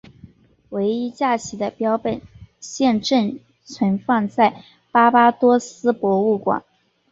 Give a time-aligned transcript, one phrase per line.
[0.69, 2.19] 唯一架起的标本
[2.59, 6.63] 现正存放在巴巴多斯博物馆。